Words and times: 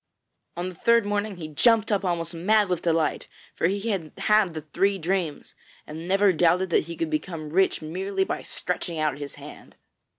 On 0.57 0.67
the 0.69 0.73
third 0.73 1.05
morning 1.05 1.35
he 1.37 1.47
jumped 1.47 1.91
up 1.91 2.03
almost 2.03 2.33
mad 2.33 2.69
with 2.69 2.81
delight, 2.81 3.27
for 3.53 3.67
he 3.67 3.89
had 3.91 4.11
had 4.17 4.55
the 4.55 4.61
three 4.63 4.97
dreams, 4.97 5.53
and 5.85 6.07
never 6.07 6.33
doubted 6.33 6.71
that 6.71 6.85
he 6.85 6.95
could 6.97 7.11
become 7.11 7.51
rich 7.51 7.83
merely 7.83 8.23
by 8.23 8.41
stretching 8.41 8.97
out 8.97 9.19
his 9.19 9.35
hand. 9.35 9.75